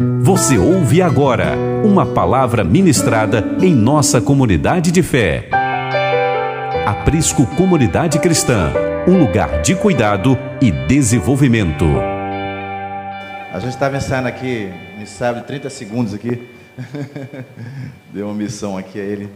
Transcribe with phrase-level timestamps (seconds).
[0.00, 5.48] Você ouve agora uma palavra ministrada em nossa comunidade de fé.
[6.86, 8.72] Aprisco Comunidade Cristã,
[9.08, 11.84] um lugar de cuidado e desenvolvimento.
[13.52, 16.48] A gente estava ensaiando aqui, me sabe, 30 segundos aqui.
[18.14, 19.28] Deu uma missão aqui a ele.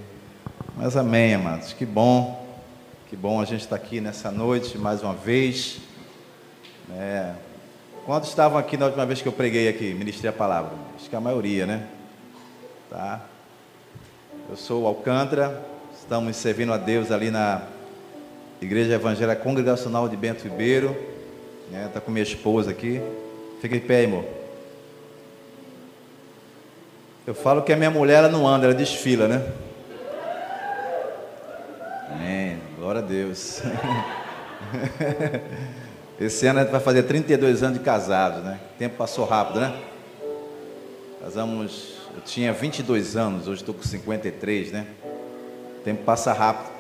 [0.77, 1.73] Mas amém, amados.
[1.73, 2.47] Que bom,
[3.11, 5.81] que bom a gente estar tá aqui nessa noite mais uma vez.
[6.89, 7.33] É,
[8.05, 10.73] Quantos estavam aqui na última vez que eu preguei aqui, ministrei a palavra?
[10.97, 11.87] Acho que a maioria, né?
[12.91, 13.21] Tá?
[14.51, 15.65] Eu sou o Alcântara,
[15.97, 17.63] estamos servindo a Deus ali na
[18.61, 20.97] Igreja Evangélica Congregacional de Bento Ribeiro.
[21.71, 21.89] Né?
[21.95, 23.01] Tá com minha esposa aqui.
[23.61, 24.25] Fica em pé, amor.
[27.25, 29.47] Eu falo que a minha mulher ela não anda, ela desfila, né?
[32.11, 32.59] Amém.
[32.77, 33.63] Glória a Deus.
[36.21, 38.61] Esse ano a gente vai fazer 32 anos de casados, né?
[38.75, 39.77] O tempo passou rápido, né?
[41.21, 44.87] Casamos, eu tinha 22 anos, hoje estou com 53, né?
[45.79, 46.71] O tempo passa rápido.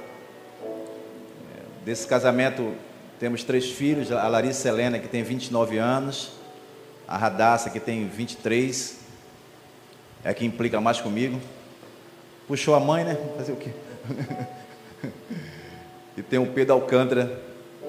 [1.85, 2.75] Desse casamento
[3.19, 6.33] temos três filhos, a Larissa Helena, que tem 29 anos,
[7.09, 9.01] a Radassa, que tem 23,
[10.25, 11.41] é a que implica mais comigo.
[12.47, 13.17] Puxou a mãe, né?
[13.37, 13.71] Fazer o quê?
[16.17, 17.41] e tem o Pedro Alcântara,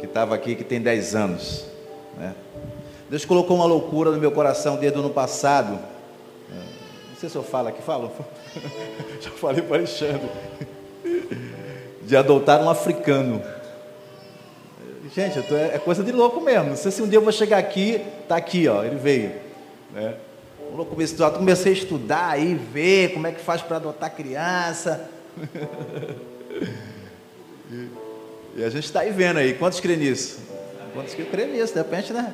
[0.04, 1.66] que estava aqui, que tem 10 anos.
[2.18, 2.36] Né?
[3.09, 5.80] Deus colocou uma loucura no meu coração desde o ano passado.
[6.52, 8.12] É, não sei se eu falo aqui, falo.
[9.22, 10.30] Já falei para Alexandre.
[12.02, 13.42] De adotar um africano.
[15.16, 16.72] Gente, tô, é coisa de louco mesmo.
[16.72, 19.32] Não sei se um dia eu vou chegar aqui, tá aqui, ó, ele veio.
[19.94, 20.16] Né?
[21.40, 25.10] Comecei a estudar aí, ver como é que faz para adotar criança.
[28.56, 29.54] E a gente está aí vendo aí.
[29.54, 30.40] Quantos crê nisso?
[30.94, 31.73] Quantos que crê nisso?
[31.73, 32.34] De repente, né?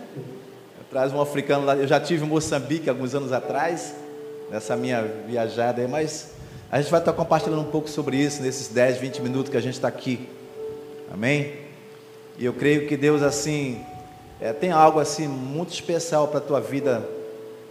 [0.89, 1.76] Traz um africano lá.
[1.76, 3.94] Eu já tive em Moçambique alguns anos atrás,
[4.50, 6.31] nessa minha viajada aí, mas
[6.72, 9.61] a gente vai estar compartilhando um pouco sobre isso nesses 10, 20 minutos que a
[9.61, 10.28] gente está aqui.
[11.11, 11.54] Amém?
[12.38, 13.82] E eu creio que Deus, assim,
[14.42, 17.08] é, tem algo assim muito especial para a tua vida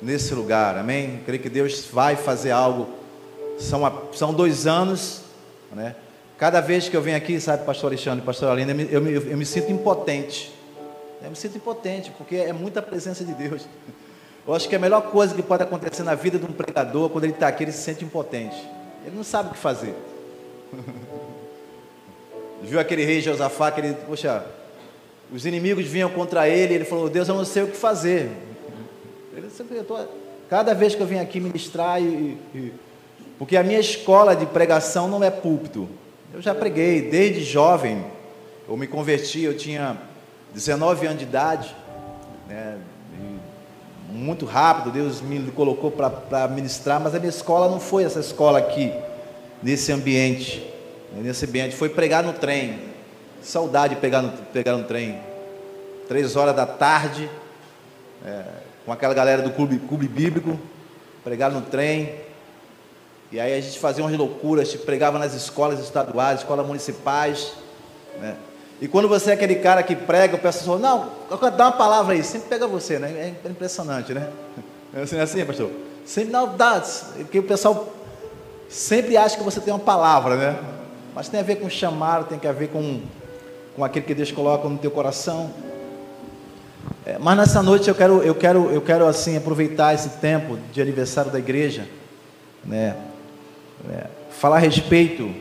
[0.01, 0.78] nesse lugar.
[0.78, 1.17] Amém?
[1.19, 2.89] Eu creio que Deus vai fazer algo.
[3.59, 3.81] São,
[4.15, 5.22] são dois anos,
[5.72, 5.97] né?
[6.38, 9.37] Cada vez que eu venho aqui, sabe, pastor Alexandre, pastor Alina, eu me, eu, eu
[9.37, 10.54] me sinto impotente.
[11.21, 13.66] Eu me sinto impotente, porque é muita presença de Deus.
[14.47, 17.25] Eu acho que a melhor coisa que pode acontecer na vida de um pregador, quando
[17.25, 18.56] ele está aqui, ele se sente impotente.
[19.04, 19.94] Ele não sabe o que fazer.
[22.62, 24.47] Viu aquele rei Josafá, que ele, poxa,
[25.32, 28.31] os inimigos vinham contra ele, ele falou, Deus, eu não sei o que fazer.
[29.37, 29.98] Ele sempre, tô,
[30.48, 32.72] cada vez que eu venho aqui ministrar, e, e,
[33.38, 35.88] porque a minha escola de pregação não é púlpito,
[36.33, 38.05] eu já preguei desde jovem.
[38.69, 39.97] Eu me converti, eu tinha
[40.53, 41.75] 19 anos de idade,
[42.49, 42.78] né,
[44.11, 48.59] muito rápido, Deus me colocou para ministrar, mas a minha escola não foi essa escola
[48.59, 48.93] aqui,
[49.62, 50.59] nesse ambiente.
[51.12, 52.78] Né, nesse ambiente, foi pregar no trem.
[53.43, 55.19] Saudade de pegar no, pegar no trem.
[56.09, 57.28] Três horas da tarde,
[58.25, 58.45] é,
[58.84, 60.59] com aquela galera do clube, clube bíblico,
[61.22, 62.15] pregar no trem,
[63.31, 67.53] e aí a gente fazia umas loucuras, tipo, pregava nas escolas estaduais, escolas municipais.
[68.19, 68.34] Né?
[68.81, 71.11] E quando você é aquele cara que prega, o pessoal não,
[71.56, 73.34] dá uma palavra aí, sempre pega você, né?
[73.44, 74.28] É impressionante, né?
[74.94, 75.71] É assim, é assim pastor?
[76.06, 76.83] Sempre não dá,
[77.19, 77.93] porque o pessoal
[78.71, 80.59] sempre acha que você tem uma palavra, né?
[81.15, 83.03] Mas tem a ver com chamar, tem a ver com,
[83.77, 85.50] com aquilo que Deus coloca no teu coração.
[87.05, 90.81] É, mas nessa noite eu quero, eu quero, eu quero assim aproveitar esse tempo de
[90.81, 91.87] aniversário da igreja,
[92.65, 92.97] né?
[93.91, 95.33] É, falar a respeito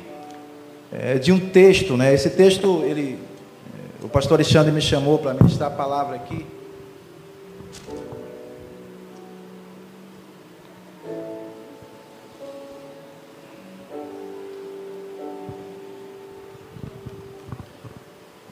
[0.92, 2.14] é, de um texto, né?
[2.14, 3.20] Esse texto, ele,
[4.02, 6.46] é, o pastor Alexandre me chamou para ministrar a palavra aqui.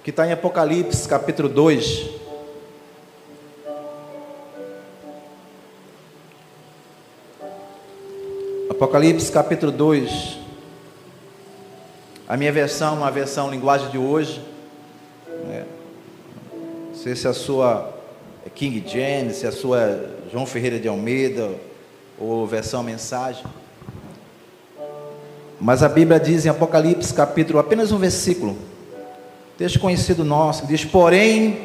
[0.04, 2.15] Que está em Apocalipse capítulo 2.
[8.76, 10.38] Apocalipse capítulo 2.
[12.28, 14.42] A minha versão, uma versão linguagem de hoje.
[15.48, 15.64] Né?
[16.90, 17.98] Não sei se a sua
[18.46, 21.52] é King James, se a sua é João Ferreira de Almeida,
[22.20, 23.46] ou versão mensagem.
[25.58, 28.58] Mas a Bíblia diz em Apocalipse capítulo, apenas um versículo,
[29.58, 31.60] texto conhecido nosso, diz: Porém,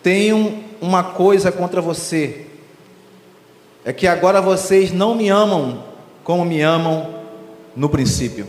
[0.00, 2.46] tenho uma coisa contra você,
[3.84, 5.92] é que agora vocês não me amam
[6.24, 7.14] como me amam
[7.76, 8.46] no princípio.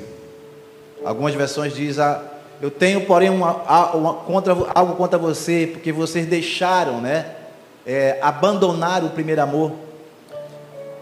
[1.03, 2.23] Algumas versões dizem, ah,
[2.61, 3.51] eu tenho, porém, uma,
[3.93, 7.25] uma, contra, algo contra você, porque vocês deixaram, né,
[7.85, 9.73] é, abandonar o primeiro amor.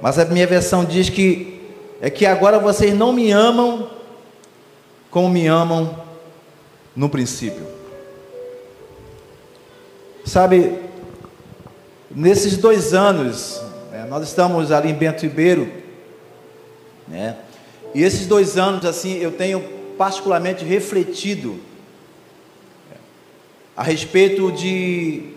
[0.01, 1.61] Mas a minha versão diz que
[2.01, 3.87] é que agora vocês não me amam
[5.09, 5.95] como me amam
[6.95, 7.65] no princípio.
[10.25, 10.79] Sabe,
[12.09, 13.61] nesses dois anos,
[13.91, 15.82] né, nós estamos ali em Bento Ribeiro,
[17.07, 17.37] né?
[17.93, 19.61] E esses dois anos, assim, eu tenho
[19.97, 21.59] particularmente refletido
[23.75, 25.31] a respeito de,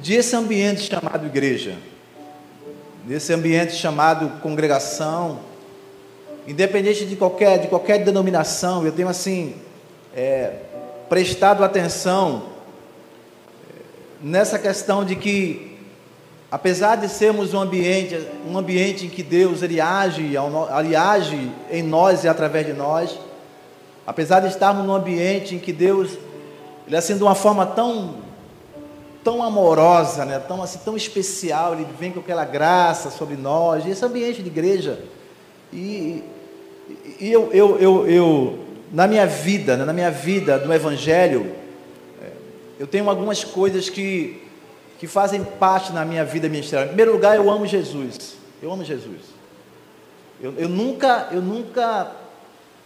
[0.00, 1.76] de esse ambiente chamado igreja,
[3.04, 5.40] desse ambiente chamado congregação,
[6.46, 9.54] independente de qualquer, de qualquer denominação, eu tenho assim
[10.14, 10.52] é,
[11.08, 12.50] prestado atenção
[13.68, 13.80] é,
[14.22, 15.71] nessa questão de que,
[16.52, 20.34] apesar de sermos um ambiente, um ambiente em que Deus ele age,
[20.78, 23.18] ele age em nós e através de nós,
[24.06, 26.10] apesar de estarmos num ambiente em que Deus
[26.86, 28.16] ele é assim de uma forma tão
[29.24, 30.38] tão amorosa, né?
[30.40, 35.00] tão assim tão especial, ele vem com aquela graça sobre nós, esse ambiente de igreja.
[35.72, 36.22] E,
[37.18, 38.58] e eu, eu, eu, eu,
[38.92, 39.84] na minha vida, né?
[39.86, 41.52] na minha vida do Evangelho,
[42.20, 42.30] é,
[42.80, 44.41] eu tenho algumas coisas que,
[45.02, 46.84] que fazem parte na minha vida ministerial.
[46.84, 48.36] Em primeiro lugar, eu amo Jesus.
[48.62, 49.18] Eu amo Jesus.
[50.40, 52.12] Eu, eu nunca, eu nunca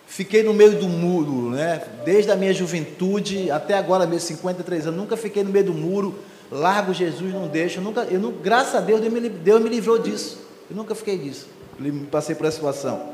[0.06, 1.82] Fiquei no meio do muro, né?
[2.06, 6.14] Desde a minha juventude até agora, meus 53 anos, nunca fiquei no meio do muro.
[6.50, 7.80] Largo Jesus, não deixo.
[7.80, 10.38] Eu nunca, eu não, graças a Deus, Deus me, Deus me livrou disso.
[10.70, 11.46] Eu nunca fiquei disso.
[11.78, 13.10] Eu passei por essa situação.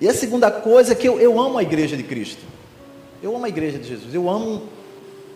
[0.00, 2.42] E a segunda coisa é que eu, eu amo a igreja de Cristo.
[3.22, 4.12] Eu amo a igreja de Jesus.
[4.12, 4.62] Eu amo,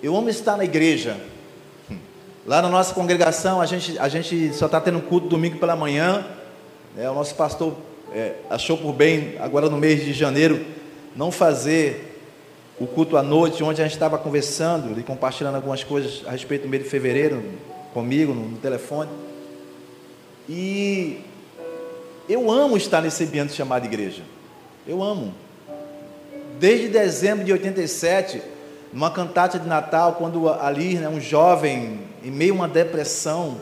[0.02, 1.16] eu amo estar na igreja.
[2.46, 6.24] Lá na nossa congregação, a gente, a gente só está tendo culto domingo pela manhã.
[6.94, 7.10] Né?
[7.10, 7.74] O nosso pastor
[8.14, 10.64] é, achou por bem, agora no mês de janeiro,
[11.16, 12.22] não fazer
[12.78, 16.62] o culto à noite, onde a gente estava conversando e compartilhando algumas coisas a respeito
[16.62, 17.42] do mês de fevereiro,
[17.92, 19.10] comigo, no, no telefone.
[20.48, 21.18] E
[22.28, 24.22] eu amo estar nesse ambiente chamado igreja.
[24.86, 25.34] Eu amo.
[26.60, 28.40] Desde dezembro de 87,
[28.92, 33.56] numa cantata de Natal, quando ali, né, um jovem, em meio a uma depressão,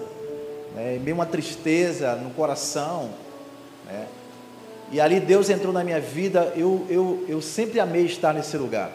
[0.75, 3.11] né, em meio a uma tristeza no coração,
[3.87, 4.07] né,
[4.93, 8.93] e ali Deus entrou na minha vida, eu, eu, eu sempre amei estar nesse lugar.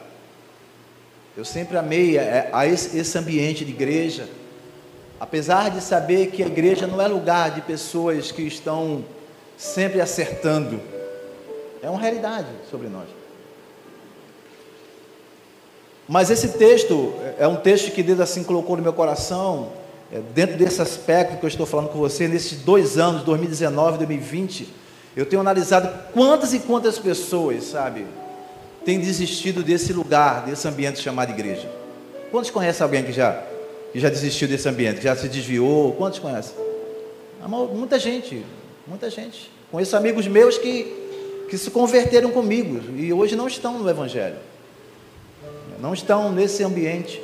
[1.36, 4.28] Eu sempre amei a, é, a esse, esse ambiente de igreja.
[5.20, 9.04] Apesar de saber que a igreja não é lugar de pessoas que estão
[9.58, 10.80] sempre acertando.
[11.82, 13.19] É uma realidade sobre nós.
[16.10, 19.70] Mas esse texto é um texto que Deus assim colocou no meu coração,
[20.12, 23.98] é, dentro desse aspecto que eu estou falando com você, nesses dois anos, 2019 e
[24.00, 24.74] 2020
[25.16, 28.08] eu tenho analisado quantas e quantas pessoas, sabe,
[28.84, 31.70] têm desistido desse lugar, desse ambiente chamado igreja.
[32.32, 33.44] Quantos conhecem alguém que já,
[33.94, 35.94] que já desistiu desse ambiente, já se desviou?
[35.94, 36.56] Quantos conhecem?
[37.74, 38.44] Muita gente,
[38.88, 39.52] muita gente.
[39.72, 44.38] Conheço amigos meus que, que se converteram comigo e hoje não estão no Evangelho,
[45.80, 47.22] não estão nesse ambiente.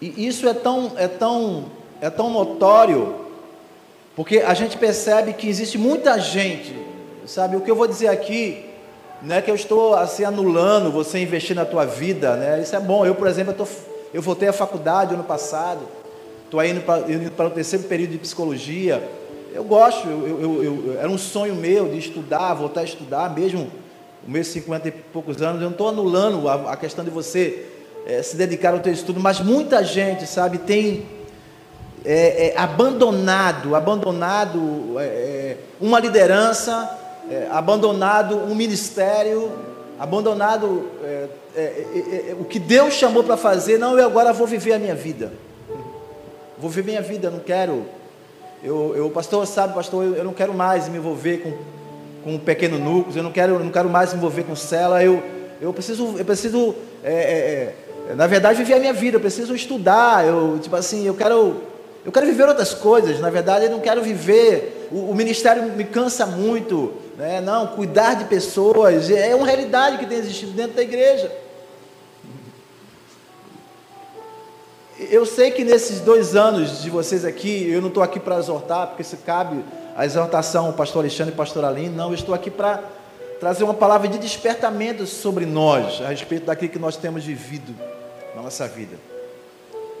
[0.00, 1.66] E isso é tão, é tão,
[2.00, 3.20] é tão notório
[4.20, 6.74] porque a gente percebe que existe muita gente,
[7.26, 7.56] sabe?
[7.56, 8.66] O que eu vou dizer aqui
[9.22, 12.60] não é que eu estou assim anulando você investir na tua vida, né?
[12.60, 13.06] Isso é bom.
[13.06, 13.66] Eu, por exemplo, eu, tô,
[14.12, 15.80] eu voltei à faculdade ano passado,
[16.44, 19.02] estou indo para, o terceiro período de psicologia.
[19.54, 23.70] Eu gosto, eu, eu, eu, era um sonho meu de estudar, voltar a estudar, mesmo
[24.22, 25.60] os meus 50 e poucos anos.
[25.60, 27.66] Eu não estou anulando a, a, questão de você
[28.06, 31.06] é, se dedicar ao teu estudo, mas muita gente, sabe, tem
[32.04, 34.96] é, é, abandonado, abandonado
[35.80, 36.98] uma liderança,
[37.50, 39.52] abandonado um ministério,
[39.98, 40.90] abandonado
[42.38, 43.78] o que Deus chamou para fazer.
[43.78, 45.32] Não, eu agora vou viver a minha vida.
[46.58, 47.86] Vou viver minha vida, não quero.
[48.62, 51.52] Eu, eu pastor, sabe, pastor, eu, eu não quero mais me envolver com,
[52.22, 55.02] com pequeno núcleos, eu não quero, não quero mais me envolver com cela.
[55.02, 55.22] Eu,
[55.60, 56.74] eu preciso, eu preciso
[58.16, 61.70] na verdade, viver a minha vida, eu preciso estudar, eu, tipo assim, eu quero
[62.04, 64.88] eu quero viver outras coisas, na verdade, eu não quero viver.
[64.90, 66.94] O, o ministério me cansa muito.
[67.16, 67.42] Né?
[67.42, 71.30] Não, cuidar de pessoas é uma realidade que tem existido dentro da igreja.
[74.98, 78.88] Eu sei que nesses dois anos de vocês aqui, eu não estou aqui para exortar,
[78.88, 79.62] porque se cabe
[80.00, 82.82] a exortação ao pastor Alexandre e pastor Aline, não, eu estou aqui para
[83.38, 87.74] trazer uma palavra de despertamento sobre nós, a respeito daquilo que nós temos vivido
[88.34, 88.96] na nossa vida.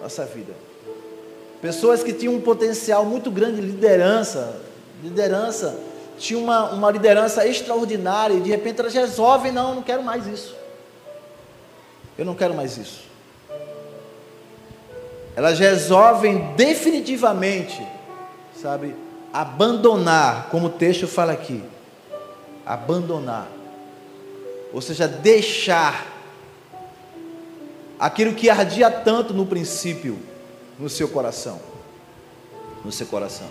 [0.00, 0.54] Nossa vida.
[1.60, 4.62] Pessoas que tinham um potencial muito grande de liderança,
[5.02, 5.78] liderança,
[6.16, 10.26] tinha uma, uma liderança extraordinária e de repente elas resolvem, não, eu não quero mais
[10.26, 10.56] isso.
[12.16, 13.02] Eu não quero mais isso.
[15.36, 17.86] Elas resolvem definitivamente,
[18.56, 18.94] sabe,
[19.32, 21.62] abandonar, como o texto fala aqui,
[22.66, 23.48] abandonar,
[24.72, 26.06] ou seja, deixar
[27.98, 30.18] aquilo que ardia tanto no princípio
[30.78, 31.60] no seu coração,
[32.84, 33.48] no seu coração.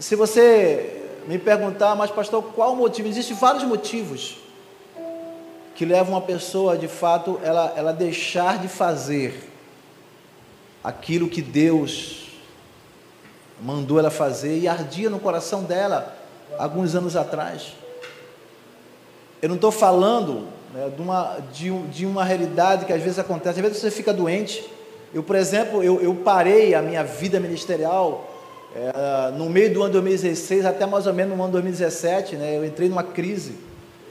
[0.00, 3.08] Se você me perguntar, mas pastor, qual o motivo?
[3.08, 4.38] Existem vários motivos
[5.74, 9.48] que levam uma pessoa, de fato, ela, ela deixar de fazer
[10.82, 12.27] aquilo que Deus
[13.60, 16.16] mandou ela fazer e ardia no coração dela
[16.58, 17.72] alguns anos atrás.
[19.40, 23.60] Eu não estou falando né, de, uma, de, de, uma realidade que às vezes acontece,
[23.60, 24.68] às vezes você fica doente.
[25.14, 28.28] Eu, por exemplo, eu, eu parei a minha vida ministerial
[28.74, 32.64] é, no meio do ano 2016 até mais ou menos no ano 2017, né, eu
[32.64, 33.54] entrei numa crise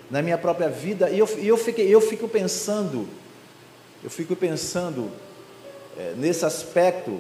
[0.10, 3.08] na minha própria vida e eu, e eu, fiquei, eu fico pensando,
[4.04, 5.12] eu fico pensando
[5.98, 7.20] é, nesse aspecto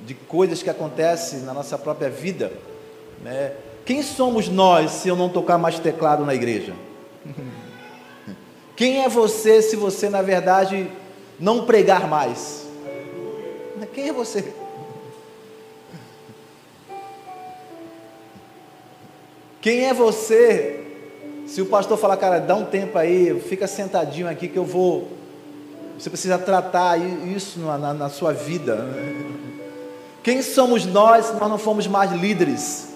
[0.00, 2.52] de coisas que acontecem na nossa própria vida,
[3.22, 3.52] né?
[3.84, 6.74] Quem somos nós se eu não tocar mais teclado na igreja?
[8.74, 10.90] Quem é você se você, na verdade,
[11.38, 12.66] não pregar mais?
[13.94, 14.52] Quem é você?
[19.60, 20.84] Quem é você
[21.46, 25.08] se o pastor falar, cara, dá um tempo aí, fica sentadinho aqui que eu vou.
[25.96, 28.84] Você precisa tratar isso na, na, na sua vida.
[30.26, 32.88] Quem somos nós se nós não fomos mais líderes?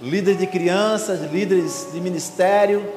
[0.00, 2.90] Líderes de crianças, líderes de ministério.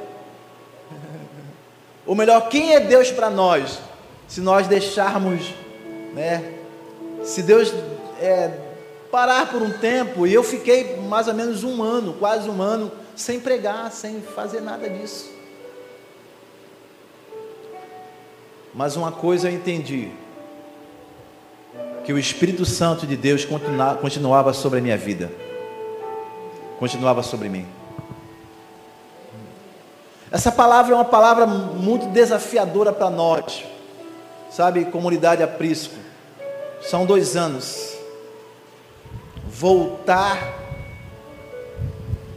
[2.08, 3.78] Ou melhor, quem é Deus para nós?
[4.26, 5.54] Se nós deixarmos,
[6.14, 6.54] né?
[7.26, 7.74] Se Deus
[8.22, 8.58] é,
[9.12, 12.90] parar por um tempo, e eu fiquei mais ou menos um ano, quase um ano,
[13.18, 15.30] sem pregar, sem fazer nada disso.
[18.74, 20.10] Mas uma coisa eu entendi:
[22.04, 23.46] que o Espírito Santo de Deus
[24.02, 25.32] continuava sobre a minha vida,
[26.80, 27.66] continuava sobre mim.
[30.32, 33.64] Essa palavra é uma palavra muito desafiadora para nós,
[34.50, 35.94] sabe, comunidade aprisco.
[36.82, 37.94] São dois anos.
[39.48, 40.60] Voltar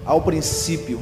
[0.05, 1.01] ao princípio.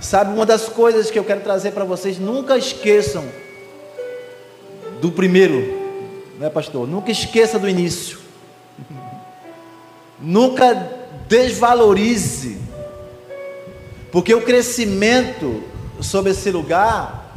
[0.00, 3.24] Sabe, uma das coisas que eu quero trazer para vocês, nunca esqueçam
[5.00, 5.81] do primeiro,
[6.42, 6.88] né, pastor?
[6.88, 8.18] Nunca esqueça do início.
[10.18, 10.74] Nunca
[11.28, 12.60] desvalorize,
[14.10, 15.62] porque o crescimento
[16.00, 17.32] sobre esse lugar,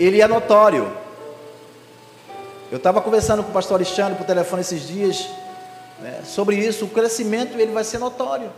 [0.00, 0.90] ele é notório.
[2.72, 5.28] Eu estava conversando com o pastor Alexandre por telefone esses dias,
[6.00, 8.50] né, sobre isso, o crescimento ele vai ser notório.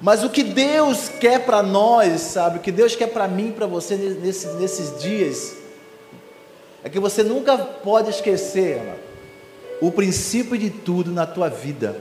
[0.00, 3.66] Mas o que Deus quer para nós, sabe, o que Deus quer para mim, para
[3.66, 5.61] você nesses, nesses dias,
[6.84, 8.98] é que você nunca pode esquecer amado,
[9.80, 12.00] o princípio de tudo na tua vida.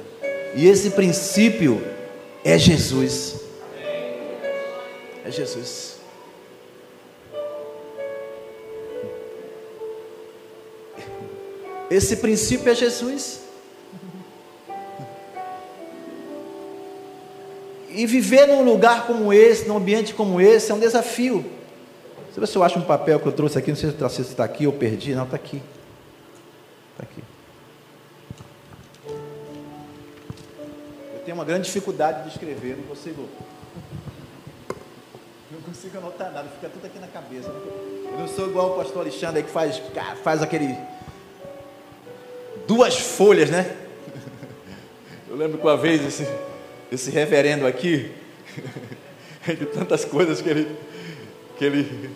[0.55, 1.81] E esse princípio
[2.43, 3.41] é Jesus.
[5.25, 5.97] É Jesus.
[11.89, 13.41] Esse princípio é Jesus.
[17.89, 21.45] E viver num lugar como esse, num ambiente como esse, é um desafio.
[22.33, 24.73] Se você acha um papel que eu trouxe aqui, não sei se está aqui ou
[24.73, 25.61] perdi, não, está aqui.
[26.91, 27.21] Está aqui.
[31.13, 33.27] Eu tenho uma grande dificuldade de escrever, não consigo.
[35.51, 37.49] Não consigo anotar nada, fica tudo aqui na cabeça.
[37.49, 39.81] Eu não sou igual o pastor Alexandre que faz,
[40.23, 40.77] faz aquele.
[42.65, 43.75] duas folhas, né?
[45.29, 46.25] Eu lembro que uma vez esse
[46.91, 48.11] esse reverendo aqui,
[49.47, 50.75] de tantas coisas que ele,
[51.61, 52.09] que, ele,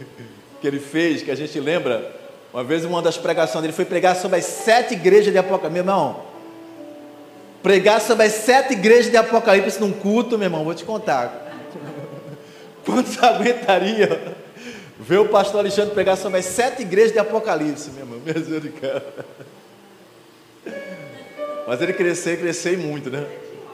[0.59, 2.11] que ele fez, que a gente lembra,
[2.51, 5.71] uma vez uma das pregações dele foi pregar sobre as sete igrejas de Apocalipse.
[5.71, 6.23] Meu irmão,
[7.61, 11.51] pregar sobre as sete igrejas de Apocalipse num culto, meu irmão, vou te contar.
[12.83, 14.35] Quantos aguentaria
[14.99, 18.19] ver o pastor Alexandre pregar sobre as sete igrejas de Apocalipse, meu irmão?
[18.25, 19.03] Misericórdia.
[21.67, 23.23] Mas ele cresceu, cresceu muito, né?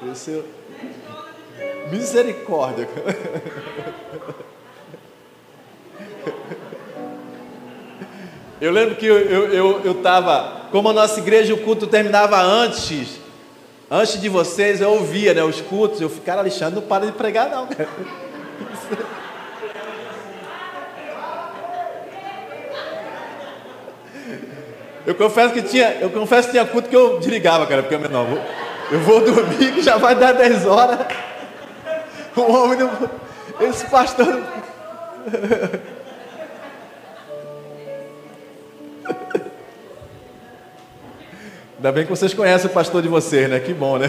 [0.02, 0.44] Cresceu.
[1.90, 2.90] Misericórdia.
[8.62, 13.20] Eu lembro que eu estava, eu, eu, como a nossa igreja, o culto terminava antes,
[13.90, 17.50] antes de vocês, eu ouvia né, os cultos, eu ficava, Alexandre, não para de pregar
[17.50, 17.90] não, cara.
[25.04, 28.08] Eu confesso que tinha, eu confesso que tinha culto que eu desligava, cara, porque eu
[28.08, 28.40] não,
[28.92, 31.00] eu vou dormir que já vai dar 10 horas.
[32.36, 33.10] O homem não.
[33.60, 34.42] Esse pastor.
[41.82, 43.60] Ainda bem que vocês conhecem o pastor de vocês, né?
[43.60, 44.06] Que bom, né?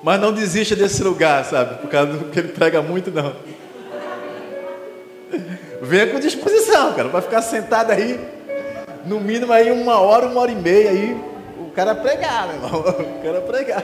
[0.00, 1.78] Mas não desista desse lugar, sabe?
[1.78, 3.34] Por causa do que ele prega muito, não.
[5.82, 8.20] Venha com disposição, cara, para ficar sentado aí,
[9.04, 11.20] no mínimo aí uma hora, uma hora e meia aí,
[11.58, 12.80] o cara pregar, meu irmão.
[12.80, 13.82] O cara pregar.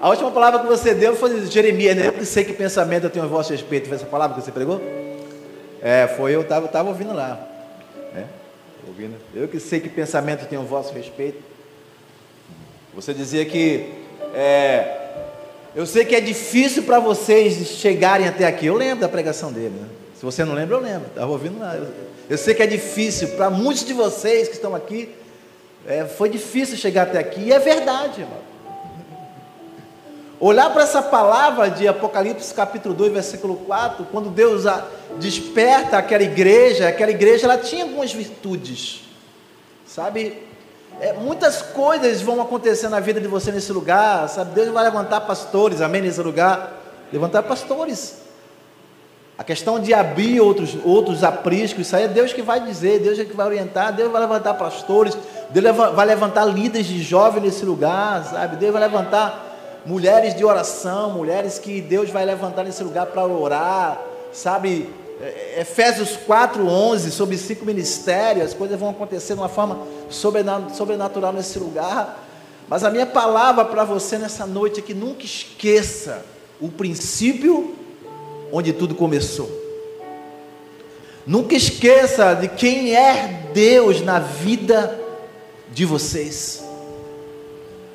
[0.00, 2.10] A última palavra que você deu foi Jeremias, né?
[2.16, 3.86] Eu sei que pensamento eu tenho a vosso respeito.
[3.86, 4.80] Foi essa palavra que você pregou?
[5.82, 7.38] É, foi eu, estava tava ouvindo lá.
[8.14, 8.26] Né?
[8.88, 9.16] Ouvindo.
[9.34, 11.42] Eu que sei que pensamento eu tenho a vosso respeito.
[12.94, 13.92] Você dizia que
[14.34, 15.00] é,
[15.74, 18.66] eu sei que é difícil para vocês chegarem até aqui.
[18.66, 19.74] Eu lembro da pregação dele.
[19.80, 19.88] Né?
[20.18, 21.08] Se você não lembra, eu lembro.
[21.08, 21.76] Estava ouvindo lá.
[21.76, 21.86] Eu,
[22.28, 25.14] eu, sei que é difícil para muitos de vocês que estão aqui.
[25.86, 27.42] É, foi difícil chegar até aqui.
[27.42, 28.49] E é verdade, irmão.
[30.40, 34.64] Olhar para essa palavra de Apocalipse capítulo 2, versículo 4, quando Deus
[35.18, 39.02] desperta aquela igreja, aquela igreja ela tinha algumas virtudes,
[39.86, 40.42] sabe?
[40.98, 44.54] É, muitas coisas vão acontecer na vida de você nesse lugar, sabe?
[44.54, 46.72] Deus vai levantar pastores, amém, nesse lugar.
[47.12, 48.22] Levantar pastores.
[49.36, 53.18] A questão de abrir outros, outros apriscos, isso aí é Deus que vai dizer, Deus
[53.18, 55.16] é que vai orientar, Deus vai levantar pastores,
[55.50, 58.56] Deus vai levantar líderes de jovens nesse lugar, sabe?
[58.56, 59.49] Deus vai levantar
[59.84, 64.00] mulheres de oração, mulheres que Deus vai levantar nesse lugar para orar,
[64.32, 64.88] sabe?
[65.20, 71.58] É, Efésios 4:11 sobre cinco ministérios, as coisas vão acontecer de uma forma sobrenatural nesse
[71.58, 72.26] lugar.
[72.68, 76.24] Mas a minha palavra para você nessa noite é que nunca esqueça
[76.60, 77.74] o princípio
[78.52, 79.50] onde tudo começou.
[81.26, 84.98] Nunca esqueça de quem é Deus na vida
[85.72, 86.69] de vocês.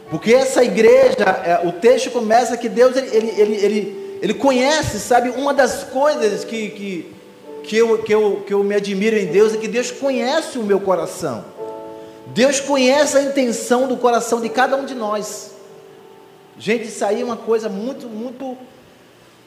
[0.10, 5.30] Porque essa igreja, é, o texto começa que Deus ele, ele, ele, ele, conhece, sabe,
[5.30, 7.14] uma das coisas que, que,
[7.64, 10.64] que eu, que, eu, que eu me admiro em Deus é que Deus conhece o
[10.64, 11.44] meu coração.
[12.27, 15.51] Deus conhece a intenção do coração de cada um de nós.
[16.58, 18.58] Gente, isso aí é uma coisa muito, muito,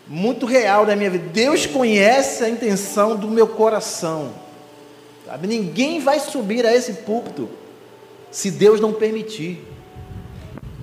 [0.06, 1.28] muito real da minha vida.
[1.32, 4.32] Deus conhece a intenção do meu coração.
[5.24, 5.46] Sabe?
[5.46, 7.48] Ninguém vai subir a esse púlpito
[8.30, 9.62] se Deus não permitir.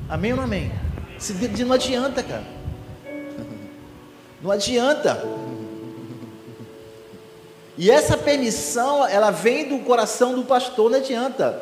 [0.07, 0.71] Amém ou não amém?
[1.17, 2.43] Se, não adianta, cara.
[4.41, 5.23] Não adianta.
[7.77, 11.61] E essa permissão, ela vem do coração do pastor, não adianta.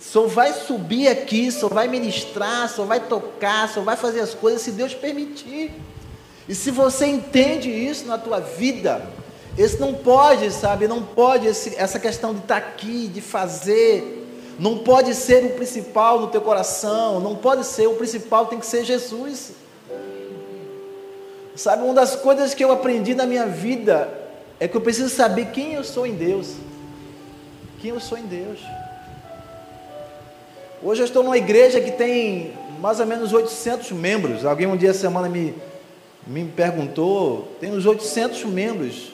[0.00, 4.62] Só vai subir aqui, só vai ministrar, só vai tocar, só vai fazer as coisas
[4.62, 5.72] se Deus permitir.
[6.48, 9.02] E se você entende isso na tua vida,
[9.56, 14.23] esse não pode, sabe, não pode esse, essa questão de estar aqui, de fazer,
[14.58, 18.66] não pode ser o principal no teu coração, não pode ser, o principal tem que
[18.66, 19.52] ser Jesus.
[21.56, 24.08] Sabe, uma das coisas que eu aprendi na minha vida
[24.58, 26.54] é que eu preciso saber quem eu sou em Deus.
[27.80, 28.60] Quem eu sou em Deus.
[30.82, 34.44] Hoje eu estou numa igreja que tem mais ou menos 800 membros.
[34.44, 35.54] Alguém um dia essa semana me,
[36.26, 39.12] me perguntou, tem uns 800 membros.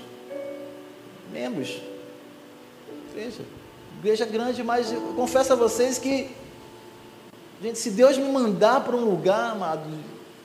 [1.32, 1.80] Membros.
[3.10, 3.59] Igreja.
[4.02, 6.30] Igreja grande, mas eu confesso a vocês que,
[7.62, 9.82] gente, se Deus me mandar para um lugar, amado,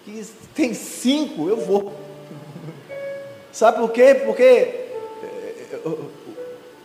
[0.03, 1.93] que tem cinco, eu vou.
[3.53, 4.23] Sabe por quê?
[4.25, 4.87] Porque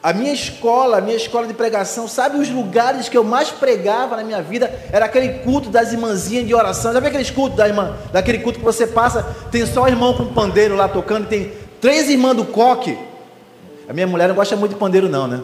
[0.01, 4.17] a minha escola, a minha escola de pregação, sabe os lugares que eu mais pregava
[4.17, 4.73] na minha vida?
[4.93, 6.93] Era aquele culto das irmãzinhas de oração.
[6.93, 10.33] Sabe aqueles cultos da irmã, daquele culto que você passa, tem só o irmão com
[10.33, 12.97] pandeiro lá tocando, tem três irmãs do coque.
[13.89, 15.43] A minha mulher não gosta muito de pandeiro, não, né?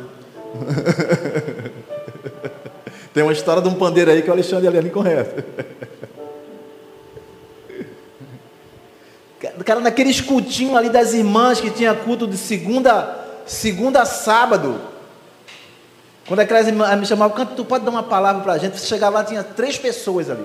[3.12, 5.45] tem uma história de um pandeiro aí que o Alexandre ali conhece.
[9.64, 14.81] Cara, naquele escutinho ali das irmãs que tinha culto de segunda segunda a sábado,
[16.27, 18.79] quando aquelas irmãs me chamavam, canto, tu pode dar uma palavra para a gente?
[18.79, 20.45] Você chegava lá, tinha três pessoas ali.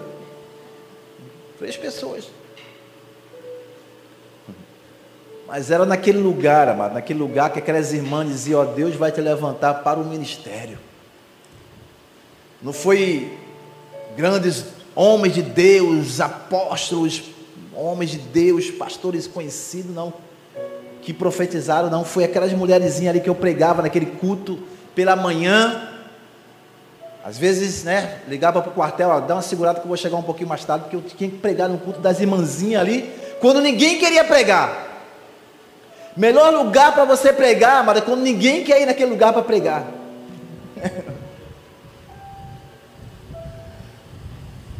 [1.57, 2.25] Três pessoas.
[5.53, 9.19] Mas era naquele lugar, amado, naquele lugar que aquelas irmãs diziam, ó, Deus vai te
[9.19, 10.77] levantar para o ministério.
[12.61, 13.37] Não foi
[14.15, 14.63] grandes
[14.95, 17.23] homens de Deus, apóstolos,
[17.75, 20.13] homens de Deus, pastores conhecidos, não
[21.01, 24.57] que profetizaram, não, foi aquelas mulherzinhas ali que eu pregava naquele culto
[24.95, 25.85] pela manhã.
[27.25, 30.15] Às vezes, né, ligava para o quartel, ó, dá uma segurada que eu vou chegar
[30.15, 33.59] um pouquinho mais tarde, porque eu tinha que pregar no culto das irmãzinhas ali, quando
[33.59, 34.90] ninguém queria pregar.
[36.15, 39.85] Melhor lugar para você pregar, mas é quando ninguém quer ir naquele lugar para pregar.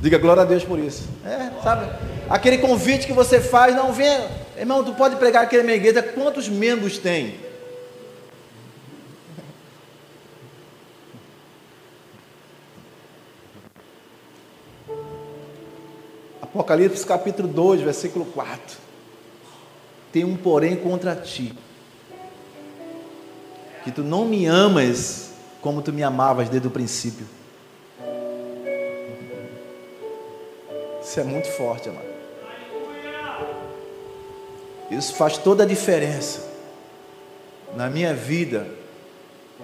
[0.02, 1.08] Diga glória a Deus por isso.
[1.26, 1.88] É, sabe?
[2.30, 6.04] Aquele convite que você faz, não venha Irmão, tu pode pregar aqui na minha igreja,
[6.04, 7.40] quantos membros tem?
[16.40, 18.78] Apocalipse capítulo 2, versículo 4.
[20.12, 21.54] Tem um porém contra ti,
[23.84, 27.26] que tu não me amas como tu me amavas desde o princípio.
[31.02, 32.12] Isso é muito forte, amado.
[34.90, 36.52] Isso faz toda a diferença
[37.76, 38.68] na minha vida,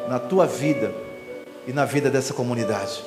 [0.08, 0.94] na tua vida
[1.68, 3.04] e na vida dessa comunidade.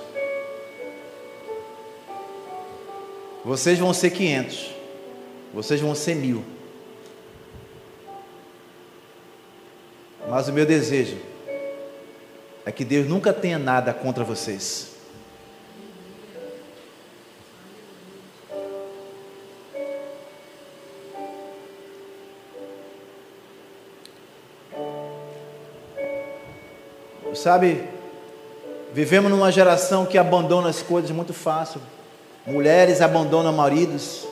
[3.44, 4.70] Vocês vão ser 500,
[5.54, 6.44] vocês vão ser mil.
[10.30, 11.16] Mas o meu desejo
[12.64, 14.92] é que Deus nunca tenha nada contra vocês.
[27.34, 27.88] Sabe,
[28.92, 31.80] vivemos numa geração que abandona as coisas muito fácil.
[32.46, 34.28] Mulheres abandonam maridos.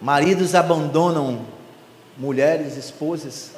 [0.00, 1.44] Maridos abandonam
[2.16, 3.50] mulheres, esposas.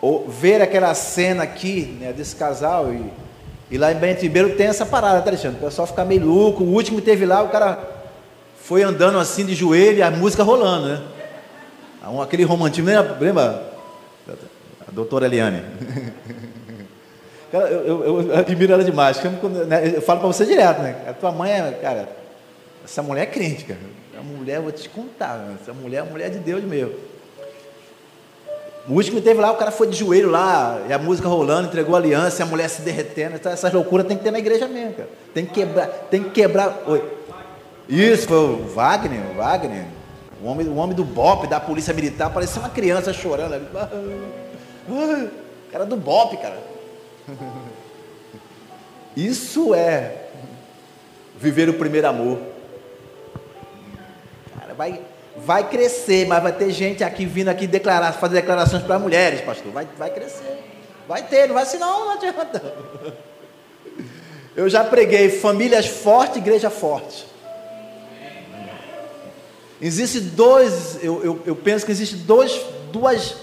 [0.00, 3.10] Ou ver aquela cena aqui, né, desse casal e,
[3.70, 5.58] e lá em Bento Ribeiro tem essa parada, tá Alexandre?
[5.58, 6.62] O pessoal fica meio louco.
[6.62, 7.78] O último que teve lá, o cara
[8.62, 11.02] foi andando assim de joelho a música rolando, né?
[12.22, 13.16] Aquele romantismo, lembra?
[13.20, 13.68] lembra
[14.86, 15.62] a doutora Eliane.
[17.50, 19.22] Cara, eu, eu, eu, admiro ela demais.
[19.22, 20.96] Né, eu falo para você direto, né?
[21.08, 22.06] A tua mãe é, cara,
[22.84, 23.80] essa mulher é crente, cara.
[24.18, 26.92] A mulher, vou te contar, essa mulher é mulher de Deus mesmo.
[28.88, 31.94] O último teve lá, o cara foi de joelho lá, e a música rolando, entregou
[31.94, 33.36] a aliança, e a mulher se derretendo.
[33.36, 35.08] Então, essas loucuras tem que ter na igreja mesmo, cara.
[35.34, 36.82] Tem que quebrar, tem que quebrar.
[36.86, 37.04] Oi.
[37.86, 39.84] Isso, foi o Wagner, o Wagner.
[40.42, 43.68] O homem, o homem do BOP, da polícia militar, parecia uma criança chorando ali.
[45.70, 46.58] Cara do BOP, cara.
[49.14, 50.28] Isso é
[51.38, 52.38] viver o primeiro amor.
[54.58, 55.00] Cara, vai,
[55.44, 59.72] vai crescer, mas vai ter gente aqui vindo aqui declarar, fazer declarações para mulheres, pastor.
[59.72, 60.58] Vai, vai crescer.
[61.06, 62.62] Vai ter, não vai ser não, não adianta.
[64.54, 67.26] Eu já preguei famílias fortes, igreja forte.
[69.80, 73.36] Existe dois, eu, eu, eu penso que existe dois, duas,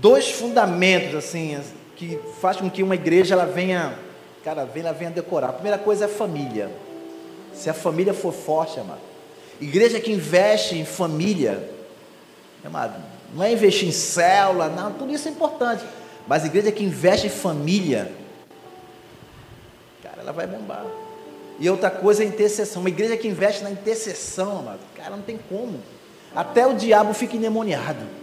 [0.00, 1.60] dois fundamentos assim
[1.94, 3.94] que faz com que uma igreja ela venha,
[4.42, 5.50] cara, ela venha decorar.
[5.50, 6.70] A primeira coisa é a família.
[7.54, 9.09] Se a família for forte, amado.
[9.60, 11.68] Igreja que investe em família,
[13.34, 15.84] não é investir em célula, não, tudo isso é importante.
[16.26, 18.10] Mas igreja que investe em família,
[20.02, 20.84] cara, ela vai bombar.
[21.58, 22.80] E outra coisa é intercessão.
[22.80, 25.80] Uma igreja que investe na intercessão, amado, cara, não tem como.
[26.34, 28.20] Até o diabo fica endemoniado.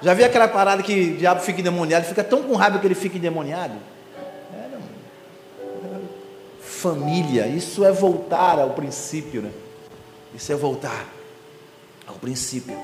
[0.00, 2.94] Já vi aquela parada que o diabo fica endemoniado, fica tão com raiva que ele
[2.94, 3.74] fica endemoniado?
[6.86, 9.50] Família, isso é voltar ao princípio, né?
[10.32, 11.04] Isso é voltar
[12.06, 12.78] ao princípio.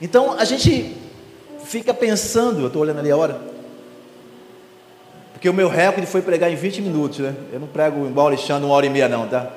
[0.00, 0.96] Então a gente
[1.64, 3.40] fica pensando, eu estou olhando ali a hora,
[5.32, 7.34] porque o meu recorde foi pregar em 20 minutos, né?
[7.52, 9.50] Eu não prego igual o Alexandre uma hora e meia, não, tá?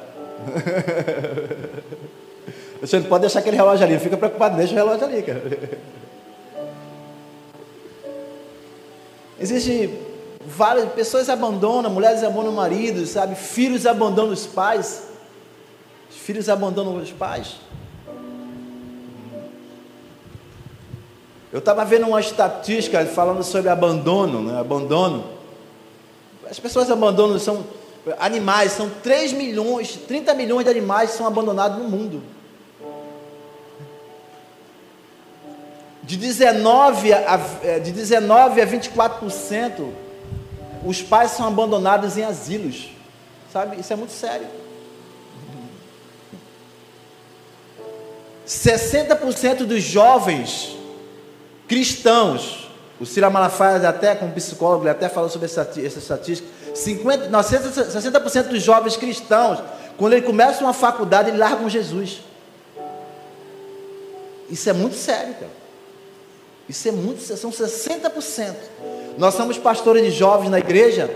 [2.82, 5.44] Você não pode deixar aquele relógio ali, não fica preocupado, deixa o relógio ali, cara.
[9.40, 10.07] Existe
[10.48, 13.36] várias pessoas abandonam, mulheres abandonam maridos, sabe?
[13.36, 15.04] Filhos abandonam os pais.
[16.10, 17.58] Os filhos abandonam os pais.
[21.52, 24.60] Eu estava vendo uma estatística falando sobre abandono, né?
[24.60, 25.26] Abandono.
[26.50, 27.66] As pessoas abandonam, são
[28.18, 32.24] animais, são 3 milhões, 30 milhões de animais que são abandonados no mundo.
[36.04, 40.07] De 19 a, é, de 19 a 24%,
[40.86, 42.90] os pais são abandonados em asilos.
[43.52, 43.80] Sabe?
[43.80, 44.48] Isso é muito sério.
[48.48, 50.78] 60% dos jovens
[51.68, 57.30] cristãos, o Cira Malafaia até como psicólogo, ele até falou sobre essa, essa estatística, 50,
[57.30, 59.60] não, 60% dos jovens cristãos,
[59.98, 62.22] quando ele começa uma faculdade, ele largam Jesus.
[64.50, 65.52] Isso é muito sério, cara.
[66.70, 68.56] Isso é muito, são 60%.
[69.18, 71.10] Nós somos pastores de jovens na igreja,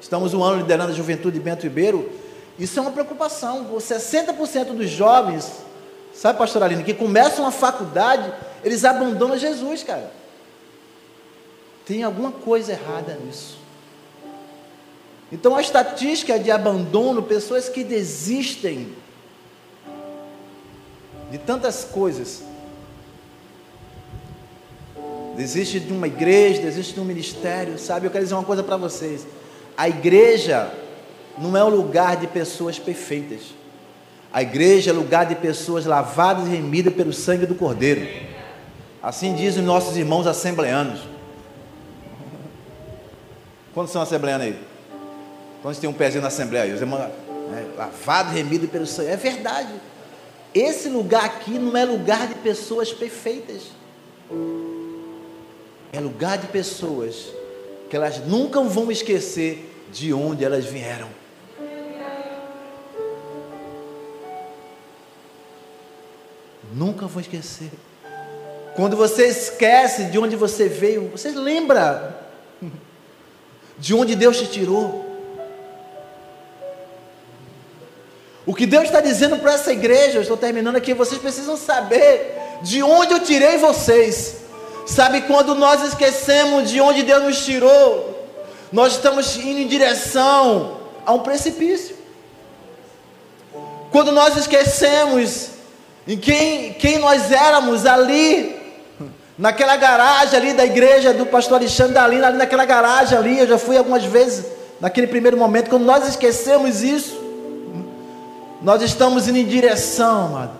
[0.00, 2.10] estamos um ano liderando a juventude de Bento Ribeiro.
[2.58, 3.64] Isso é uma preocupação.
[3.76, 5.52] 60% dos jovens,
[6.12, 8.32] sabe, pastor Aline, que começam a faculdade,
[8.64, 10.10] eles abandonam Jesus, cara.
[11.86, 13.58] Tem alguma coisa errada nisso.
[15.30, 18.92] Então a estatística de abandono, pessoas que desistem
[21.30, 22.42] de tantas coisas.
[25.36, 28.06] Desiste de uma igreja, desiste de um ministério, sabe?
[28.06, 29.26] Eu quero dizer uma coisa para vocês.
[29.76, 30.72] A igreja
[31.36, 33.40] não é um lugar de pessoas perfeitas.
[34.32, 38.06] A igreja é lugar de pessoas lavadas e remidas pelo sangue do Cordeiro.
[39.02, 41.00] Assim dizem os nossos irmãos assembleanos.
[43.72, 44.58] Quantos são assembleanos aí?
[45.62, 46.72] Quantos tem um pezinho na assembleia aí?
[46.72, 49.10] Os irmãos, é, lavado e remido pelo sangue.
[49.10, 49.72] É verdade.
[50.54, 53.62] Esse lugar aqui não é lugar de pessoas perfeitas.
[55.94, 57.32] É lugar de pessoas
[57.88, 61.08] que elas nunca vão esquecer de onde elas vieram.
[66.74, 67.70] Nunca vou esquecer.
[68.74, 72.28] Quando você esquece de onde você veio, você lembra
[73.78, 75.04] de onde Deus te tirou.
[78.44, 82.34] O que Deus está dizendo para essa igreja, eu estou terminando aqui, vocês precisam saber
[82.62, 84.43] de onde eu tirei vocês.
[84.86, 88.28] Sabe quando nós esquecemos de onde Deus nos tirou,
[88.70, 91.96] nós estamos indo em direção a um precipício.
[93.90, 95.50] Quando nós esquecemos
[96.06, 98.54] em quem, quem nós éramos ali,
[99.38, 103.58] naquela garagem ali da igreja do pastor Alexandre Dalina, ali naquela garagem ali, eu já
[103.58, 104.46] fui algumas vezes
[104.80, 107.22] naquele primeiro momento, quando nós esquecemos isso,
[108.60, 110.58] nós estamos indo em direção, amado,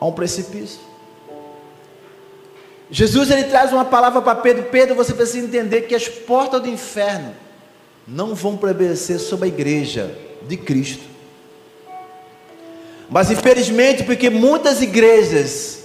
[0.00, 0.87] a um precipício.
[2.90, 6.68] Jesus ele traz uma palavra para Pedro: Pedro, você precisa entender que as portas do
[6.68, 7.34] inferno
[8.06, 11.04] não vão prevalecer sobre a igreja de Cristo.
[13.10, 15.78] Mas infelizmente, porque muitas igrejas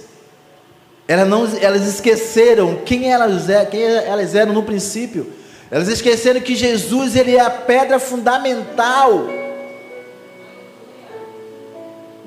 [1.06, 5.32] elas, não, elas esqueceram quem elas, é, quem elas eram no princípio.
[5.70, 9.26] Elas esqueceram que Jesus ele é a pedra fundamental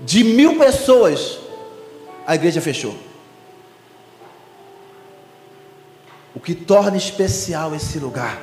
[0.06, 1.40] de mil pessoas.
[2.26, 3.07] A igreja fechou.
[6.38, 8.40] O que torna especial esse lugar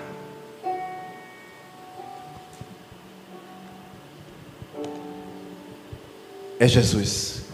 [6.58, 7.44] é Jesus,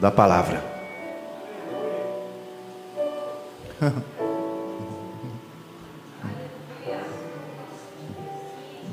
[0.00, 0.60] da palavra.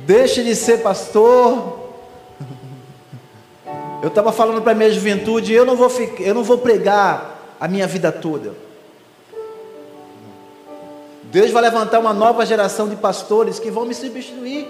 [0.06, 1.80] Deixe de ser pastor.
[4.04, 5.90] Eu estava falando para a minha juventude, eu não vou
[6.20, 8.72] eu não vou pregar a minha vida toda.
[11.34, 14.68] Deus vai levantar uma nova geração de pastores que vão me substituir.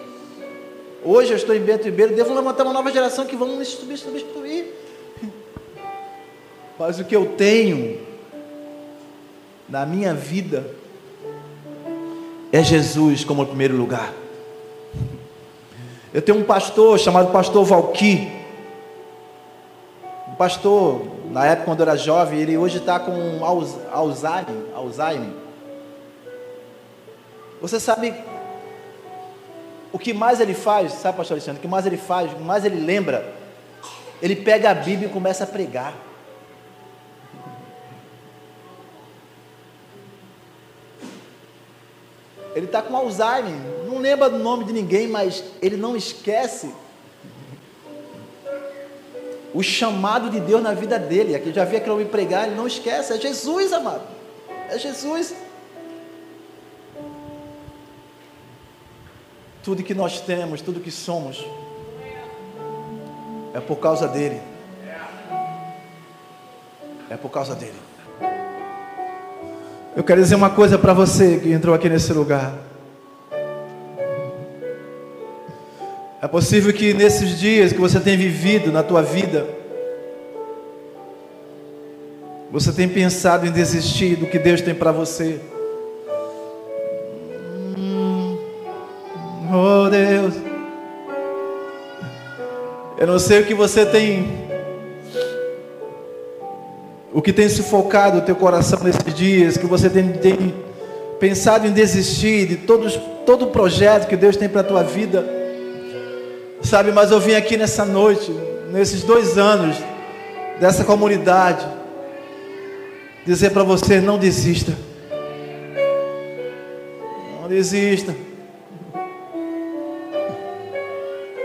[1.03, 3.65] Hoje eu estou em Bento Ribeiro, Deus vai levantar uma nova geração que vão me
[3.65, 4.73] substituir.
[6.79, 7.99] Mas o que eu tenho
[9.67, 10.65] na minha vida
[12.49, 14.13] é Jesus como primeiro lugar.
[16.13, 18.31] Eu tenho um pastor chamado Pastor Valqui.
[20.29, 24.45] Um pastor, na época quando eu era jovem, ele hoje está com Alzheimer.
[24.73, 25.42] Alzheimer.
[27.63, 28.13] Você sabe
[29.93, 31.59] o que mais ele faz, sabe, pastor Alexandre?
[31.59, 33.33] O que mais ele faz, o que mais ele lembra?
[34.21, 35.93] Ele pega a Bíblia e começa a pregar.
[42.53, 43.53] Ele está com Alzheimer,
[43.87, 46.69] não lembra do nome de ninguém, mas ele não esquece
[49.53, 51.33] o chamado de Deus na vida dele.
[51.33, 54.03] Aqui já vi aquele homem pregar, ele não esquece, é Jesus, amado.
[54.69, 55.33] É Jesus.
[59.63, 61.43] Tudo que nós temos, tudo que somos,
[63.53, 64.41] é por causa dele.
[67.09, 67.77] É por causa dele.
[69.95, 72.53] Eu quero dizer uma coisa para você que entrou aqui nesse lugar.
[76.21, 79.47] É possível que nesses dias que você tem vivido na tua vida,
[82.51, 85.39] você tem pensado em desistir do que Deus tem para você.
[89.93, 90.33] Deus.
[92.97, 94.43] Eu não sei o que você tem.
[97.13, 100.55] O que tem sufocado o teu coração nesses dias, que você tem, tem
[101.19, 105.23] pensado em desistir de todos, todo o projeto que Deus tem para a tua vida.
[106.63, 108.31] Sabe, mas eu vim aqui nessa noite,
[108.71, 109.77] nesses dois anos
[110.59, 111.67] dessa comunidade,
[113.27, 114.75] dizer para você: não desista.
[117.39, 118.15] Não desista.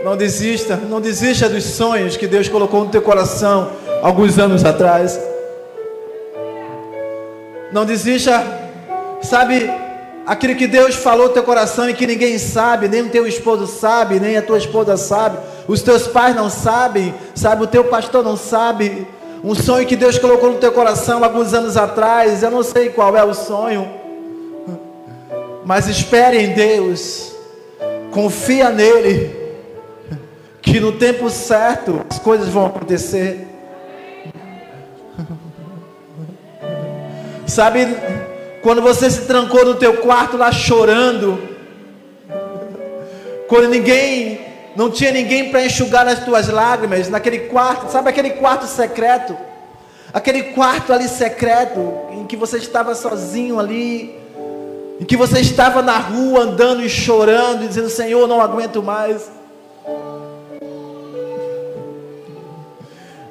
[0.03, 3.69] Não desista, não desista dos sonhos que Deus colocou no teu coração
[4.01, 5.19] alguns anos atrás.
[7.73, 8.41] Não desista,
[9.21, 9.69] sabe,
[10.25, 13.67] aquilo que Deus falou no teu coração e que ninguém sabe, nem o teu esposo
[13.67, 18.23] sabe, nem a tua esposa sabe, os teus pais não sabem, sabe, o teu pastor
[18.23, 19.05] não sabe,
[19.43, 23.15] um sonho que Deus colocou no teu coração alguns anos atrás, eu não sei qual
[23.17, 23.89] é o sonho,
[25.65, 27.33] mas espere em Deus,
[28.11, 29.38] confia nele,
[30.71, 33.47] que no tempo certo as coisas vão acontecer.
[37.47, 37.87] Sabe,
[38.61, 41.41] quando você se trancou no teu quarto lá chorando,
[43.47, 44.39] quando ninguém,
[44.75, 49.35] não tinha ninguém para enxugar as tuas lágrimas, naquele quarto, sabe aquele quarto secreto?
[50.13, 51.79] Aquele quarto ali secreto,
[52.11, 54.15] em que você estava sozinho ali,
[54.99, 59.31] em que você estava na rua andando e chorando, dizendo: Senhor, não aguento mais.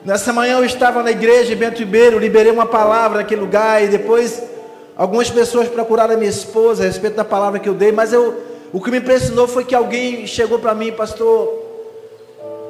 [0.08, 3.88] Nessa manhã eu estava na igreja em Bento Ribeiro, liberei uma palavra naquele lugar e
[3.88, 4.42] depois
[4.96, 8.42] algumas pessoas procuraram a minha esposa a respeito da palavra que eu dei, mas eu,
[8.72, 11.52] o que me impressionou foi que alguém chegou para mim, pastor,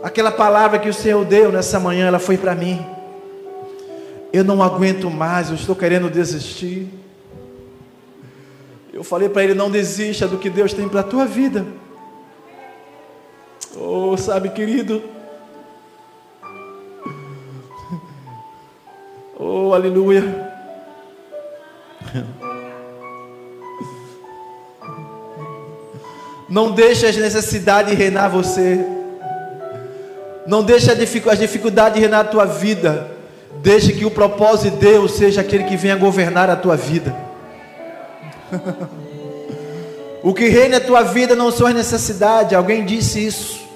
[0.03, 2.85] aquela palavra que o Senhor deu nessa manhã, ela foi para mim.
[4.33, 6.89] Eu não aguento mais, eu estou querendo desistir.
[8.93, 11.65] Eu falei para ele: não desista do que Deus tem para a tua vida.
[13.77, 15.18] Oh, sabe, querido,
[19.51, 20.23] Oh, aleluia.
[26.47, 28.85] Não deixe as necessidades reinar você.
[30.47, 33.11] Não deixe as dificuldades reinar a tua vida.
[33.63, 37.17] Deixe que o propósito de Deus seja aquele que venha governar a tua vida.
[40.23, 42.53] o que reina a tua vida não são as necessidades.
[42.53, 43.68] Alguém disse isso.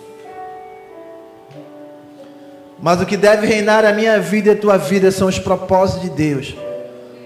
[2.82, 6.02] Mas o que deve reinar a minha vida e a tua vida são os propósitos
[6.02, 6.56] de Deus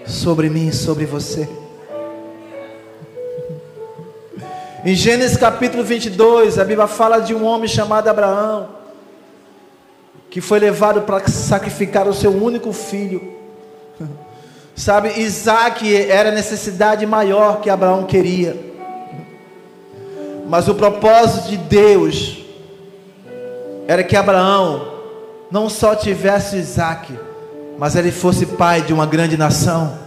[0.05, 1.49] sobre mim e sobre você.
[4.85, 8.69] Em Gênesis capítulo 22, a Bíblia fala de um homem chamado Abraão,
[10.29, 13.33] que foi levado para sacrificar o seu único filho.
[14.75, 18.55] Sabe, Isaac era a necessidade maior que Abraão queria.
[20.47, 22.45] Mas o propósito de Deus
[23.87, 24.96] era que Abraão
[25.49, 27.17] não só tivesse Isaac,
[27.77, 29.97] mas ele fosse pai de uma grande nação.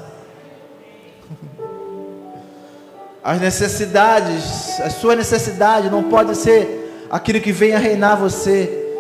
[3.23, 8.97] As necessidades, a sua necessidade não pode ser aquilo que venha reinar você,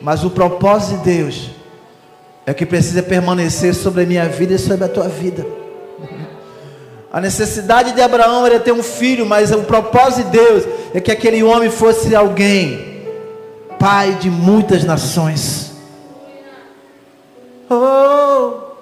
[0.00, 1.50] mas o propósito de Deus
[2.44, 5.46] é que precisa permanecer sobre a minha vida e sobre a tua vida.
[7.12, 11.10] A necessidade de Abraão era ter um filho, mas o propósito de Deus é que
[11.10, 13.04] aquele homem fosse alguém,
[13.78, 15.71] pai de muitas nações.
[17.74, 18.74] Oh,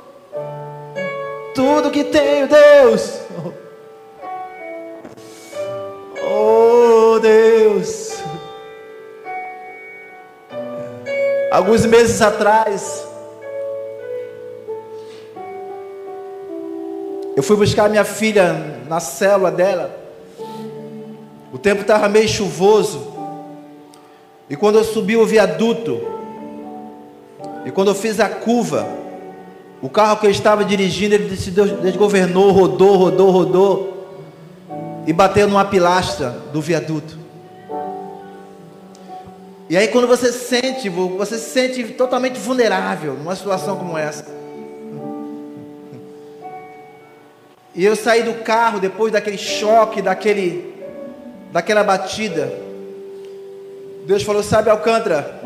[1.55, 3.21] tudo que tenho, Deus.
[6.21, 8.21] Oh, Deus.
[11.53, 13.07] Alguns meses atrás,
[17.37, 18.55] eu fui buscar minha filha
[18.89, 19.97] na célula dela.
[21.53, 23.07] O tempo estava meio chuvoso.
[24.49, 26.20] E quando eu subi o viaduto,
[27.65, 28.87] e quando eu fiz a curva,
[29.83, 33.91] o carro que eu estava dirigindo, ele se desgovernou, rodou, rodou, rodou
[35.07, 37.19] e bateu numa pilastra do viaduto.
[39.69, 44.27] E aí quando você sente, você se sente totalmente vulnerável numa situação como essa.
[47.75, 50.75] E eu saí do carro depois daquele choque, daquele,
[51.53, 52.53] daquela batida.
[54.07, 55.41] Deus falou: Sabe, Alcântara,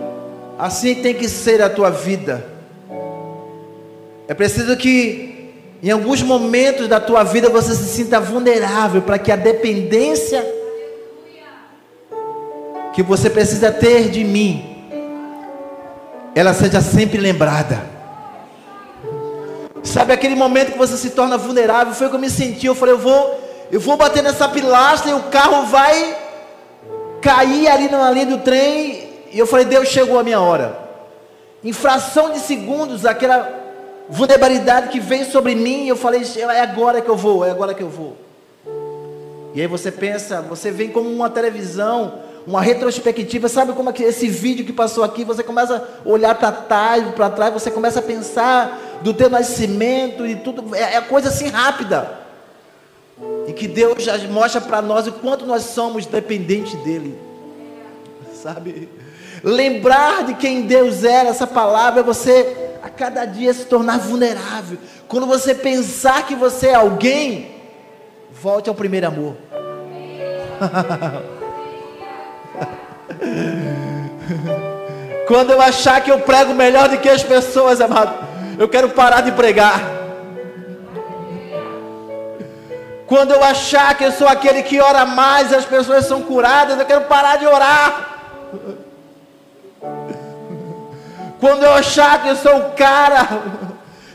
[0.58, 2.44] Assim tem que ser a tua vida.
[4.28, 9.30] É preciso que em alguns momentos da tua vida você se sinta vulnerável para que
[9.30, 10.44] a dependência
[12.94, 14.74] que você precisa ter de mim
[16.34, 17.80] ela seja sempre lembrada.
[19.84, 21.94] Sabe aquele momento que você se torna vulnerável?
[21.94, 22.66] Foi o que eu me senti.
[22.66, 23.40] Eu falei, eu vou,
[23.70, 26.16] eu vou bater nessa pilastra e o carro vai
[27.20, 30.78] cair ali na linha do trem e eu falei, Deus chegou a minha hora.
[31.62, 33.52] Em fração de segundos, aquela
[34.08, 37.82] vulnerabilidade que veio sobre mim, eu falei, é agora que eu vou, é agora que
[37.82, 38.16] eu vou.
[39.52, 44.28] E aí você pensa, você vem como uma televisão, uma retrospectiva, sabe como é esse
[44.28, 48.02] vídeo que passou aqui, você começa a olhar para trás, para trás, você começa a
[48.02, 52.20] pensar do teu nascimento e tudo, é, é coisa assim rápida.
[53.48, 57.23] E que Deus já mostra para nós o quanto nós somos dependentes dele.
[58.44, 58.88] Sabe?
[59.42, 64.76] Lembrar de quem Deus era, essa palavra, é você a cada dia se tornar vulnerável.
[65.08, 67.54] Quando você pensar que você é alguém,
[68.42, 69.36] Volte ao primeiro amor.
[75.26, 78.12] Quando eu achar que eu prego melhor do que as pessoas, amado,
[78.58, 79.80] eu quero parar de pregar.
[83.06, 86.78] Quando eu achar que eu sou aquele que ora mais e as pessoas são curadas,
[86.78, 88.13] eu quero parar de orar.
[91.40, 93.28] Quando eu achar que eu sou o cara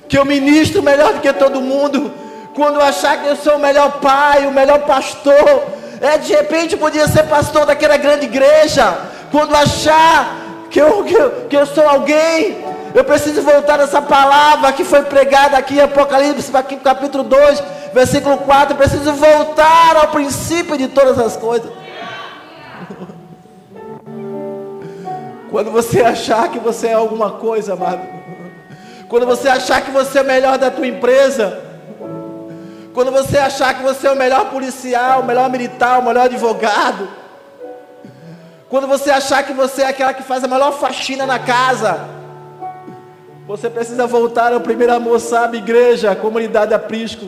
[0.07, 2.11] que eu ministro melhor do que todo mundo,
[2.55, 5.63] quando eu achar que eu sou o melhor pai, o melhor pastor,
[6.01, 8.97] é de repente podia ser pastor daquela grande igreja.
[9.31, 10.35] Quando achar
[10.71, 12.57] que eu, que eu, que eu sou alguém,
[12.95, 17.63] eu preciso voltar nessa palavra que foi pregada aqui em Apocalipse, aqui no capítulo 2,
[17.93, 18.73] versículo 4.
[18.73, 21.69] Eu preciso voltar ao princípio de todas as coisas.
[25.49, 28.01] Quando você achar que você é alguma coisa, amado.
[29.07, 31.59] Quando você achar que você é o melhor da tua empresa.
[32.93, 37.09] Quando você achar que você é o melhor policial, o melhor militar, o melhor advogado.
[38.69, 42.07] Quando você achar que você é aquela que faz a melhor faxina na casa.
[43.47, 47.25] Você precisa voltar ao primeiro amor, sabe, igreja, comunidade aprisco.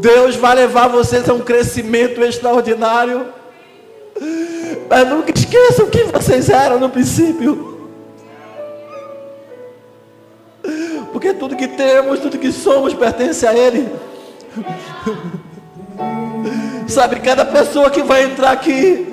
[0.00, 3.32] Deus vai levar vocês a um crescimento extraordinário.
[4.88, 7.72] Mas nunca esqueçam quem vocês eram no princípio.
[11.12, 13.88] Porque tudo que temos, tudo que somos pertence a Ele.
[16.88, 19.06] Sabe, cada pessoa que vai entrar aqui,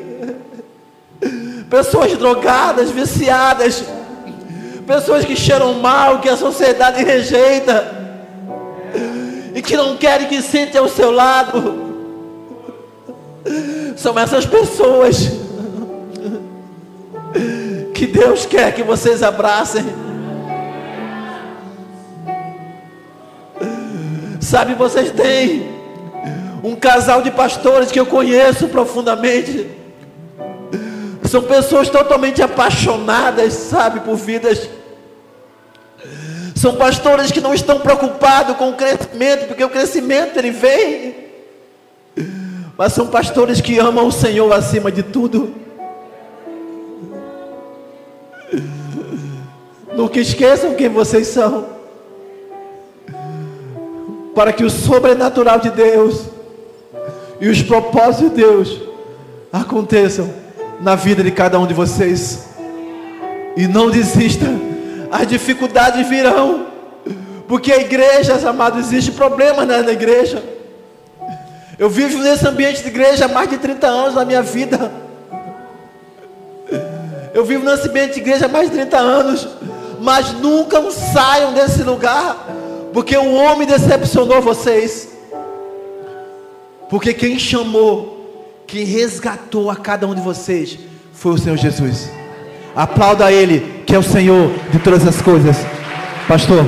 [1.70, 3.84] pessoas drogadas, viciadas,
[4.86, 7.98] pessoas que cheiram mal, que a sociedade rejeita,
[9.54, 11.90] e que não querem que sente ao seu lado,
[13.96, 15.49] são essas pessoas
[18.00, 19.86] que Deus quer que vocês abracem.
[24.40, 25.70] Sabe, vocês têm
[26.64, 29.70] um casal de pastores que eu conheço profundamente.
[31.26, 34.70] São pessoas totalmente apaixonadas, sabe, por vidas.
[36.56, 41.16] São pastores que não estão preocupados com o crescimento, porque o crescimento ele vem.
[42.78, 45.69] Mas são pastores que amam o Senhor acima de tudo.
[49.96, 51.66] Nunca esqueçam quem vocês são.
[54.34, 56.26] Para que o sobrenatural de Deus
[57.42, 58.82] e os propósitos de Deus
[59.52, 60.32] aconteçam
[60.80, 62.48] na vida de cada um de vocês.
[63.58, 64.46] E não desista,
[65.12, 66.68] as dificuldades virão,
[67.48, 70.42] porque a igreja, amados, existe problema na igreja.
[71.78, 75.09] Eu vivo nesse ambiente de igreja há mais de 30 anos na minha vida.
[77.34, 79.48] Eu vivo nesse ambiente de igreja há mais de 30 anos,
[80.02, 82.48] mas nunca saiam desse lugar,
[82.94, 85.10] porque o homem decepcionou vocês.
[86.90, 90.80] Porque quem chamou, quem resgatou a cada um de vocês
[91.14, 92.10] foi o Senhor Jesus.
[92.76, 95.58] Aplauda Ele, que é o Senhor de todas as coisas.
[96.28, 96.66] Pastor.